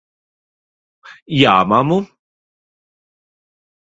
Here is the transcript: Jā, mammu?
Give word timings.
Jā, 1.39 1.53
mammu? 1.73 1.99